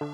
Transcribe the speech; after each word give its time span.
Fala 0.00 0.08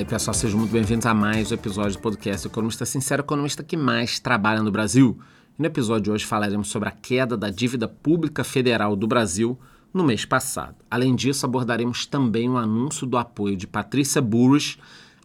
aí 0.00 0.04
pessoal, 0.04 0.34
sejam 0.34 0.58
muito 0.58 0.72
bem-vindos 0.72 1.06
a 1.06 1.14
mais 1.14 1.52
um 1.52 1.54
episódio 1.54 1.92
do 1.92 2.00
podcast 2.00 2.44
Economista 2.44 2.84
Sincero, 2.84 3.22
economista 3.22 3.62
que 3.62 3.76
mais 3.76 4.18
trabalha 4.18 4.60
no 4.60 4.72
Brasil. 4.72 5.16
E 5.56 5.62
no 5.62 5.66
episódio 5.68 6.02
de 6.02 6.10
hoje 6.10 6.26
falaremos 6.26 6.66
sobre 6.66 6.88
a 6.88 6.92
queda 6.92 7.36
da 7.36 7.50
dívida 7.50 7.86
pública 7.86 8.42
federal 8.42 8.96
do 8.96 9.06
Brasil 9.06 9.56
no 9.94 10.02
mês 10.02 10.24
passado. 10.24 10.74
Além 10.90 11.14
disso, 11.14 11.46
abordaremos 11.46 12.04
também 12.04 12.50
o 12.50 12.56
anúncio 12.56 13.06
do 13.06 13.16
apoio 13.16 13.56
de 13.56 13.68
Patrícia 13.68 14.20
Burris 14.20 14.76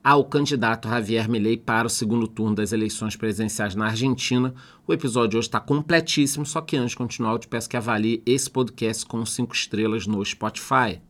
ao 0.07 0.23
candidato 0.23 0.87
Javier 0.87 1.27
Milei 1.27 1.57
para 1.57 1.85
o 1.85 1.89
segundo 1.89 2.29
turno 2.29 2.55
das 2.55 2.71
eleições 2.71 3.17
presidenciais 3.17 3.75
na 3.75 3.87
Argentina. 3.87 4.53
O 4.87 4.93
episódio 4.93 5.37
hoje 5.37 5.49
está 5.49 5.59
completíssimo, 5.59 6.45
só 6.45 6.61
que 6.61 6.77
antes 6.77 6.91
de 6.91 6.95
continuar, 6.95 7.33
eu 7.33 7.39
te 7.39 7.47
peço 7.49 7.67
que 7.67 7.75
avalie 7.75 8.23
esse 8.25 8.49
podcast 8.49 9.05
com 9.05 9.25
cinco 9.25 9.53
estrelas 9.53 10.07
no 10.07 10.23
Spotify. 10.23 11.01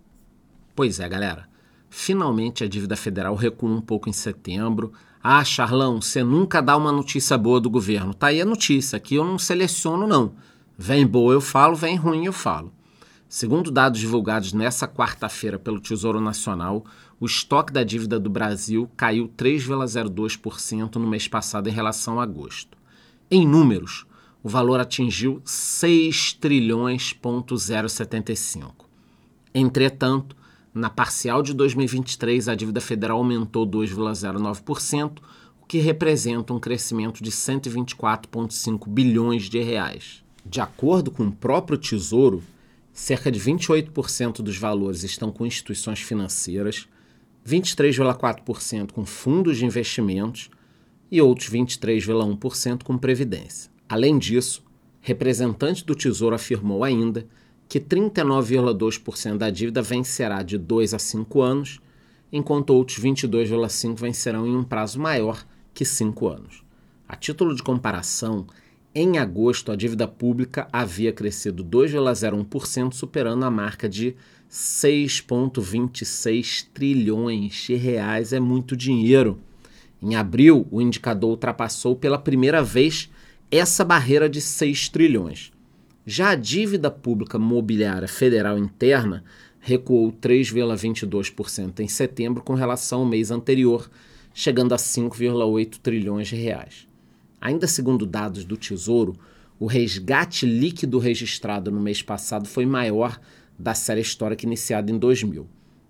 Pois 0.75 0.99
é, 0.99 1.07
galera. 1.07 1.47
Finalmente 1.91 2.63
a 2.63 2.67
dívida 2.67 2.95
federal 2.95 3.35
recuou 3.35 3.71
um 3.71 3.81
pouco 3.81 4.09
em 4.09 4.13
setembro. 4.13 4.91
Ah, 5.21 5.43
Charlão, 5.43 6.02
você 6.02 6.23
nunca 6.23 6.59
dá 6.59 6.75
uma 6.75 6.91
notícia 6.91 7.38
boa 7.38 7.61
do 7.61 7.69
governo. 7.69 8.16
Tá 8.16 8.27
aí 8.27 8.41
a 8.41 8.45
notícia, 8.45 8.97
aqui 8.97 9.13
eu 9.13 9.23
não 9.23 9.38
seleciono, 9.38 10.07
não. 10.07 10.33
Vem 10.75 11.05
boa 11.05 11.33
eu 11.33 11.41
falo, 11.41 11.75
vem 11.75 11.97
ruim 11.97 12.25
eu 12.25 12.33
falo. 12.33 12.73
Segundo 13.29 13.69
dados 13.69 13.99
divulgados 13.99 14.53
nessa 14.53 14.88
quarta-feira 14.88 15.59
pelo 15.59 15.81
Tesouro 15.81 16.21
Nacional, 16.21 16.85
o 17.20 17.26
estoque 17.26 17.73
da 17.73 17.84
dívida 17.84 18.20
do 18.20 18.30
Brasil 18.30 18.88
caiu 18.95 19.27
3,02% 19.38 20.98
no 20.98 21.08
mês 21.08 21.27
passado 21.27 21.67
em 21.67 21.71
relação 21.71 22.20
a 22.20 22.23
agosto. 22.23 22.77
Em 23.30 23.45
números, 23.48 24.05
o 24.44 24.49
valor 24.49 24.80
atingiu 24.80 25.41
6 25.44 26.33
trilhões,075. 26.33 28.88
Entretanto, 29.53 30.36
na 30.73 30.89
parcial 30.91 31.41
de 31.41 31.53
2023, 31.56 32.47
a 32.47 32.56
dívida 32.56 32.80
federal 32.80 33.17
aumentou 33.17 33.66
2,09%, 33.66 35.17
o 35.59 35.66
que 35.66 35.80
representa 35.80 36.53
um 36.53 36.59
crescimento 36.59 37.23
de 37.23 37.31
124,5 37.31 38.88
bilhões 38.88 39.50
de 39.50 39.59
reais. 39.59 40.23
De 40.45 40.61
acordo 40.61 41.09
com 41.09 41.23
o 41.23 41.31
próprio 41.31 41.80
Tesouro, 41.80 42.44
cerca 42.94 43.31
de 43.31 43.39
28% 43.39 44.44
dos 44.44 44.58
valores 44.58 45.03
estão 45.03 45.31
com 45.31 45.45
instituições 45.45 46.00
financeiras, 46.00 46.88
23,4% 47.48 48.92
com 48.92 49.06
fundos 49.06 49.58
de 49.58 49.66
investimentos 49.66 50.50
e 51.09 51.22
outros 51.22 51.50
23,1% 51.50 52.84
com 52.84 52.98
previdência. 52.98 53.72
Além 53.88 54.17
disso, 54.17 54.62
representante 55.00 55.86
do 55.86 55.95
Tesouro 55.95 56.36
afirmou 56.36 56.84
ainda 56.84 57.25
que 57.70 57.80
39,2% 57.80 59.38
da 59.38 59.50
dívida 59.50 59.81
vencerá 59.81 60.44
de 60.44 60.58
2 60.58 60.94
a 60.94 61.00
5 61.00 61.42
anos, 61.42 61.80
enquanto 62.31 62.72
outros 62.72 63.00
22,5% 63.00 63.98
vencerão 63.98 64.45
em 64.45 64.56
um 64.56 64.64
prazo 64.64 65.00
maior 65.00 65.45
que 65.73 65.86
5 65.86 66.28
anos. 66.28 66.64
A 67.08 67.16
título 67.16 67.56
de 67.56 67.64
comparação, 67.64 68.45
em 68.94 69.18
agosto 69.18 69.72
a 69.72 69.75
dívida 69.78 70.08
pública 70.08 70.68
havia 70.73 71.14
crescido 71.14 71.64
2,01%, 71.64 72.92
superando 72.92 73.45
a 73.45 73.52
marca 73.52 73.88
de 73.88 74.16
6,26 74.50 76.66
trilhões 76.73 77.53
de 77.53 77.76
reais. 77.76 78.34
É 78.34 78.40
muito 78.40 78.76
dinheiro. 78.76 79.40
Em 80.02 80.16
abril, 80.16 80.67
o 80.72 80.81
indicador 80.81 81.30
ultrapassou 81.31 81.95
pela 81.95 82.17
primeira 82.17 82.64
vez 82.64 83.09
essa 83.50 83.84
barreira 83.84 84.30
de 84.30 84.42
6 84.42 84.90
trilhões. 84.90 85.52
Já 86.06 86.30
a 86.30 86.36
dívida 86.36 86.90
pública 86.90 87.38
mobiliária 87.38 88.08
federal 88.08 88.58
interna 88.58 89.23
recuou 89.59 90.13
3,22% 90.13 91.81
em 91.81 91.88
setembro 91.88 92.41
com 92.41 92.53
relação 92.53 93.00
ao 93.00 93.06
mês 93.06 93.31
anterior, 93.31 93.90
chegando 94.34 94.74
a 94.74 94.78
5,8 94.78 95.80
trilhões 95.84 96.30
de 96.30 96.36
reais. 96.36 96.88
Ainda 97.41 97.68
segundo 97.68 98.06
dados 98.06 98.46
do 98.46 98.56
Tesouro, 98.56 99.18
o 99.59 99.66
resgate 99.66 100.46
líquido 100.46 101.00
registrado 101.00 101.72
no 101.72 101.81
mês 101.81 102.02
passado 102.02 102.47
foi 102.47 102.66
maior 102.66 103.19
da 103.57 103.73
série 103.73 104.01
histórica 104.01 104.45
iniciada 104.45 104.91
em 104.91 104.97
2000. 104.97 105.47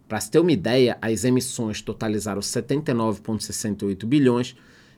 Para 0.07 0.19
se 0.22 0.31
ter 0.31 0.39
uma 0.39 0.51
ideia, 0.51 0.97
as 1.01 1.23
emissões 1.25 1.81
totalizaram 1.81 2.39
79,68 2.39 4.05
bilhões 4.05 4.55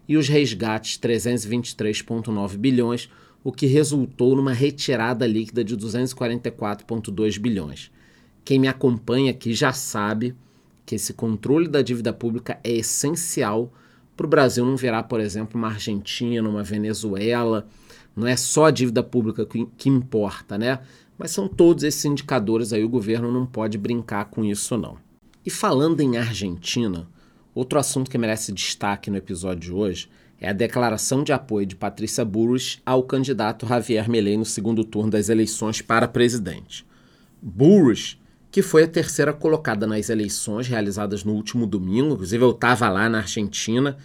e 0.08 0.16
os 0.18 0.28
resgates 0.28 1.00
323,9 1.00 2.58
bilhões, 2.58 3.10
o 3.44 3.52
que 3.52 3.66
resultou 3.66 4.36
numa 4.36 4.54
retirada 4.54 5.26
líquida 5.26 5.64
de 5.64 5.76
244,2 5.76 7.40
bilhões. 7.40 7.92
Quem 8.44 8.60
me 8.60 8.68
acompanha 8.68 9.32
aqui 9.32 9.54
já 9.54 9.72
sabe 9.72 10.36
que 10.86 10.96
esse 10.96 11.14
controle 11.14 11.68
da 11.68 11.82
dívida 11.82 12.12
pública 12.12 12.60
é 12.64 12.72
essencial 12.72 13.72
para 14.18 14.26
o 14.26 14.30
Brasil 14.30 14.66
não 14.66 14.76
virar, 14.76 15.04
por 15.04 15.20
exemplo, 15.22 15.58
uma 15.58 15.70
Argentina, 15.70 16.50
uma 16.50 16.64
Venezuela. 16.64 17.68
Não 18.16 18.28
é 18.28 18.36
só 18.36 18.66
a 18.66 18.72
dívida 18.72 19.02
pública 19.02 19.46
que, 19.46 19.66
que 19.78 19.88
importa, 19.88 20.58
né? 20.58 20.80
Mas 21.20 21.32
são 21.32 21.50
todos 21.50 21.84
esses 21.84 22.06
indicadores 22.06 22.72
aí, 22.72 22.82
o 22.82 22.90
governo 22.90 23.30
não 23.30 23.46
pode 23.46 23.78
brincar 23.78 24.26
com 24.26 24.46
isso, 24.46 24.78
não. 24.78 24.98
E 25.46 25.50
falando 25.50 26.00
em 26.00 26.18
Argentina, 26.18 27.10
outro 27.54 27.78
assunto 27.78 28.10
que 28.10 28.18
merece 28.18 28.54
destaque 28.54 29.12
no 29.12 29.18
episódio 29.18 29.60
de 29.60 29.74
hoje 29.74 30.10
é 30.40 30.48
a 30.48 30.54
declaração 30.54 31.22
de 31.22 31.34
apoio 31.34 31.66
de 31.66 31.76
Patrícia 31.76 32.24
Burris 32.24 32.82
ao 32.86 33.04
candidato 33.04 33.68
Javier 33.68 34.10
Milei 34.10 34.38
no 34.38 34.46
segundo 34.46 34.86
turno 34.86 35.12
das 35.12 35.28
eleições 35.28 35.82
para 35.82 36.08
presidente. 36.08 36.86
Burris, 37.42 38.18
que 38.50 38.62
foi 38.62 38.84
a 38.84 38.88
terceira 38.88 39.34
colocada 39.34 39.86
nas 39.86 40.10
eleições 40.10 40.70
realizadas 40.70 41.26
no 41.26 41.34
último 41.34 41.68
domingo, 41.68 42.14
inclusive 42.14 42.46
eu 42.46 42.52
estava 42.52 42.88
lá 42.88 43.10
na 43.10 43.18
Argentina, 43.18 43.98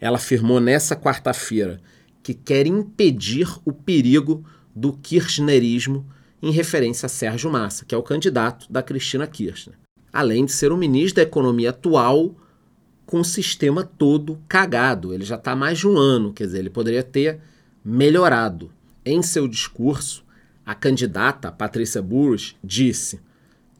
ela 0.00 0.16
afirmou 0.16 0.58
nessa 0.58 0.96
quarta-feira 0.96 1.82
que 2.22 2.32
quer 2.32 2.66
impedir 2.66 3.46
o 3.62 3.74
perigo 3.74 4.42
do 4.74 4.94
kirchnerismo 4.94 6.06
em 6.42 6.50
referência 6.50 7.06
a 7.06 7.08
Sérgio 7.08 7.50
Massa, 7.50 7.84
que 7.84 7.94
é 7.94 7.98
o 7.98 8.02
candidato 8.02 8.66
da 8.70 8.82
Cristina 8.82 9.26
Kirchner. 9.26 9.78
Além 10.12 10.44
de 10.44 10.52
ser 10.52 10.72
o 10.72 10.76
ministro 10.76 11.16
da 11.16 11.22
Economia 11.22 11.70
atual 11.70 12.34
com 13.06 13.20
o 13.20 13.24
sistema 13.24 13.84
todo 13.84 14.40
cagado. 14.48 15.12
Ele 15.12 15.24
já 15.24 15.36
está 15.36 15.54
mais 15.54 15.78
de 15.78 15.86
um 15.86 15.96
ano, 15.98 16.32
quer 16.32 16.46
dizer, 16.46 16.60
ele 16.60 16.70
poderia 16.70 17.02
ter 17.02 17.40
melhorado. 17.84 18.70
Em 19.04 19.22
seu 19.22 19.46
discurso, 19.46 20.24
a 20.64 20.74
candidata 20.74 21.52
Patrícia 21.52 22.00
Burris 22.00 22.56
disse 22.62 23.20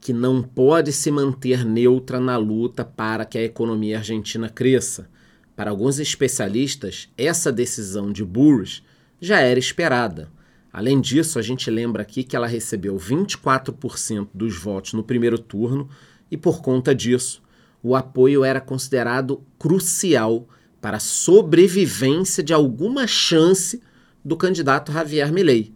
que 0.00 0.12
não 0.12 0.42
pode 0.42 0.92
se 0.92 1.10
manter 1.10 1.64
neutra 1.64 2.18
na 2.18 2.36
luta 2.36 2.84
para 2.84 3.24
que 3.24 3.38
a 3.38 3.42
economia 3.42 3.98
argentina 3.98 4.48
cresça. 4.48 5.08
Para 5.54 5.70
alguns 5.70 5.98
especialistas, 5.98 7.08
essa 7.16 7.52
decisão 7.52 8.12
de 8.12 8.24
Burris 8.24 8.82
já 9.20 9.38
era 9.38 9.58
esperada. 9.58 10.28
Além 10.72 11.00
disso, 11.00 11.38
a 11.38 11.42
gente 11.42 11.70
lembra 11.70 12.02
aqui 12.02 12.24
que 12.24 12.34
ela 12.34 12.46
recebeu 12.46 12.96
24% 12.96 14.28
dos 14.32 14.56
votos 14.56 14.94
no 14.94 15.04
primeiro 15.04 15.38
turno 15.38 15.88
e, 16.30 16.36
por 16.36 16.62
conta 16.62 16.94
disso, 16.94 17.42
o 17.82 17.94
apoio 17.94 18.42
era 18.42 18.60
considerado 18.60 19.42
crucial 19.58 20.48
para 20.80 20.96
a 20.96 21.00
sobrevivência 21.00 22.42
de 22.42 22.54
alguma 22.54 23.06
chance 23.06 23.82
do 24.24 24.36
candidato 24.36 24.92
Javier 24.92 25.30
Milei. 25.30 25.74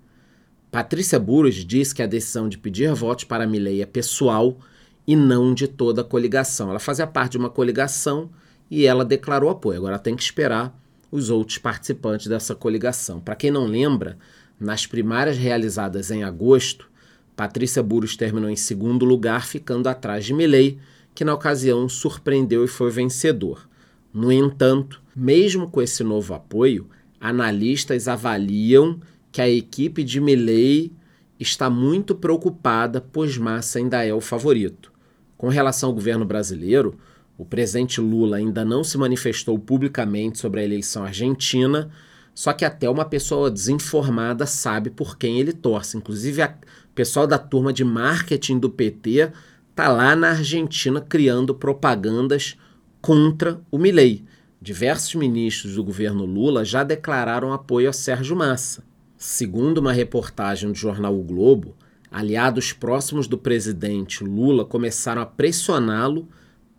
Patrícia 0.71 1.19
Burros 1.19 1.57
diz 1.57 1.93
que 1.93 2.03
a 2.03 2.07
decisão 2.07 2.49
de 2.49 2.59
pedir 2.59 2.93
votos 2.95 3.25
para 3.25 3.47
Milei 3.47 3.83
é 3.83 3.87
pessoal 3.87 4.59
e 5.07 5.15
não 5.15 5.55
de 5.55 5.69
toda 5.69 6.01
a 6.01 6.05
coligação. 6.05 6.71
Ela 6.71 6.79
fazia 6.79 7.07
parte 7.07 7.33
de 7.33 7.39
uma 7.39 7.51
coligação 7.51 8.31
e 8.71 8.87
ela 8.87 9.05
declarou 9.05 9.51
apoio. 9.51 9.79
Agora 9.79 9.99
tem 9.99 10.17
que 10.17 10.23
esperar 10.23 10.77
os 11.11 11.31
outros 11.31 11.59
participantes 11.59 12.27
dessa 12.27 12.55
coligação. 12.55 13.21
Para 13.21 13.37
quem 13.37 13.51
não 13.51 13.65
lembra, 13.65 14.19
nas 14.59 14.87
primárias 14.87 15.37
realizadas 15.37 16.11
em 16.11 16.25
agosto, 16.25 16.89
Patrícia 17.37 17.83
Burros 17.83 18.17
terminou 18.17 18.49
em 18.49 18.57
segundo 18.57 19.05
lugar, 19.05 19.47
ficando 19.47 19.89
atrás 19.89 20.25
de 20.25 20.33
Milei, 20.33 20.79
que 21.15 21.25
na 21.25 21.35
ocasião 21.35 21.89
surpreendeu 21.89 22.65
e 22.65 22.69
foi 22.69 22.91
vencedor. 22.91 23.69
No 24.13 24.33
entanto, 24.33 25.03
mesmo 25.15 25.69
com 25.71 25.83
esse 25.83 26.03
novo 26.03 26.33
apoio, 26.33 26.89
analistas 27.21 28.09
avaliam 28.09 28.99
que 29.31 29.43
a 29.43 29.49
equipe 29.49 30.03
de 30.03 30.21
Milley 30.21 30.93
está 31.39 31.69
muito 31.69 32.15
preocupada, 32.15 33.01
pois 33.01 33.37
Massa 33.37 33.79
ainda 33.79 34.03
é 34.03 34.15
o 34.15 34.21
favorito. 34.21 34.91
Com 35.37 35.49
relação 35.49 35.91
ao 35.91 35.95
governo 35.95 36.25
brasileiro, 36.25 36.99
o 37.37 37.45
presidente 37.45 38.01
Lula 38.01 38.39
ainda 38.39 38.65
não 38.65 38.83
se 38.83 38.97
manifestou 38.97 39.59
publicamente 39.59 40.39
sobre 40.39 40.61
a 40.61 40.65
eleição 40.65 41.05
argentina, 41.05 41.91
só 42.37 42.53
que 42.53 42.67
até 42.67 42.89
uma 42.91 43.07
pessoa 43.07 43.51
desinformada 43.51 44.45
sabe 44.45 44.91
por 44.91 45.17
quem 45.17 45.41
ele 45.41 45.55
torce. 45.55 45.97
Inclusive, 45.97 46.43
o 46.43 46.49
pessoal 46.95 47.27
da 47.27 47.39
turma 47.39 47.73
de 47.73 47.83
marketing 47.83 48.59
do 48.59 48.69
PT 48.69 49.33
está 49.71 49.89
lá 49.89 50.15
na 50.15 50.33
Argentina 50.33 51.01
criando 51.01 51.55
propagandas 51.55 52.55
contra 53.01 53.59
o 53.71 53.79
Milley, 53.79 54.23
diversos 54.61 55.15
ministros 55.15 55.77
do 55.77 55.85
governo 55.85 56.27
Lula 56.27 56.63
já 56.63 56.85
declararam 56.85 57.55
apoio 57.55 57.89
a 57.89 57.93
Sérgio 57.95 58.37
Massa. 58.37 58.85
Segundo 59.17 59.79
uma 59.79 59.93
reportagem 59.93 60.71
do 60.71 60.77
jornal 60.77 61.19
O 61.19 61.23
Globo, 61.23 61.75
aliados 62.11 62.71
próximos 62.71 63.27
do 63.27 63.39
presidente 63.39 64.23
Lula 64.23 64.63
começaram 64.63 65.23
a 65.23 65.27
pressioná-lo 65.27 66.29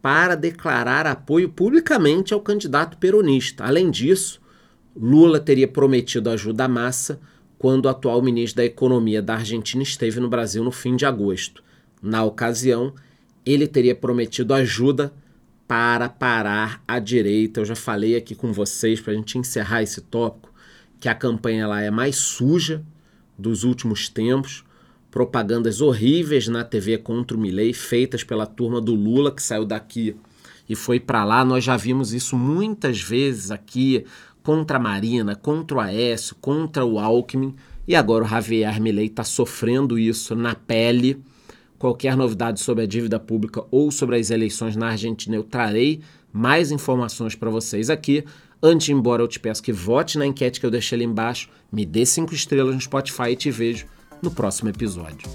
para 0.03 0.35
declarar 0.35 1.07
apoio 1.07 1.49
publicamente 1.49 2.31
ao 2.31 2.41
candidato 2.41 2.97
peronista. 2.99 3.65
Além 3.65 3.89
disso, 3.89 4.39
Lula 4.99 5.39
teria 5.39 5.67
prometido 5.67 6.29
ajuda 6.29 6.65
à 6.65 6.67
massa 6.67 7.19
quando 7.57 7.85
o 7.85 7.89
atual 7.89 8.21
ministro 8.21 8.57
da 8.57 8.65
Economia 8.65 9.21
da 9.21 9.35
Argentina 9.35 9.83
esteve 9.83 10.19
no 10.19 10.29
Brasil 10.29 10.63
no 10.63 10.71
fim 10.71 10.95
de 10.95 11.05
agosto. 11.05 11.63
Na 12.01 12.23
ocasião, 12.23 12.93
ele 13.45 13.67
teria 13.67 13.95
prometido 13.95 14.53
ajuda 14.53 15.13
para 15.67 16.07
parar 16.09 16.81
a 16.87 16.99
direita. 16.99 17.59
Eu 17.59 17.65
já 17.65 17.75
falei 17.75 18.15
aqui 18.15 18.35
com 18.35 18.51
vocês, 18.51 18.99
para 18.99 19.13
a 19.13 19.15
gente 19.15 19.37
encerrar 19.37 19.83
esse 19.83 20.01
tópico, 20.01 20.53
que 20.99 21.09
a 21.09 21.15
campanha 21.15 21.67
lá 21.67 21.81
é 21.81 21.91
mais 21.91 22.15
suja 22.15 22.83
dos 23.37 23.63
últimos 23.63 24.09
tempos. 24.09 24.63
Propagandas 25.11 25.81
horríveis 25.81 26.47
na 26.47 26.63
TV 26.63 26.97
contra 26.97 27.35
o 27.35 27.39
Milley, 27.39 27.73
feitas 27.73 28.23
pela 28.23 28.45
turma 28.45 28.79
do 28.79 28.93
Lula, 28.93 29.31
que 29.31 29.41
saiu 29.41 29.65
daqui 29.65 30.15
e 30.69 30.75
foi 30.75 30.99
para 30.99 31.23
lá. 31.23 31.45
Nós 31.45 31.63
já 31.63 31.77
vimos 31.77 32.13
isso 32.13 32.37
muitas 32.37 33.01
vezes 33.01 33.51
aqui, 33.51 34.05
contra 34.47 34.77
a 34.77 34.79
Marina, 34.79 35.35
contra 35.35 35.75
o 35.75 35.79
Aécio, 35.81 36.33
contra 36.39 36.85
o 36.85 36.97
Alckmin. 36.97 37.53
E 37.85 37.93
agora 37.93 38.23
o 38.23 38.27
Javier 38.29 38.79
Milei 38.79 39.07
está 39.07 39.21
sofrendo 39.21 39.99
isso 39.99 40.37
na 40.37 40.55
pele. 40.55 41.21
Qualquer 41.77 42.15
novidade 42.15 42.61
sobre 42.61 42.85
a 42.85 42.87
dívida 42.87 43.19
pública 43.19 43.65
ou 43.69 43.91
sobre 43.91 44.15
as 44.15 44.31
eleições 44.31 44.77
na 44.77 44.87
Argentina, 44.87 45.35
eu 45.35 45.43
trarei 45.43 45.99
mais 46.31 46.71
informações 46.71 47.35
para 47.35 47.49
vocês 47.49 47.89
aqui. 47.89 48.23
Antes 48.63 48.85
de 48.85 48.93
embora, 48.93 49.21
eu 49.21 49.27
te 49.27 49.37
peço 49.37 49.61
que 49.61 49.73
vote 49.73 50.17
na 50.17 50.25
enquete 50.25 50.61
que 50.61 50.65
eu 50.65 50.71
deixei 50.71 50.95
ali 50.95 51.03
embaixo, 51.03 51.49
me 51.69 51.85
dê 51.85 52.05
cinco 52.05 52.33
estrelas 52.33 52.73
no 52.73 52.79
Spotify 52.79 53.31
e 53.31 53.35
te 53.35 53.51
vejo 53.51 53.85
no 54.23 54.31
próximo 54.31 54.69
episódio. 54.69 55.29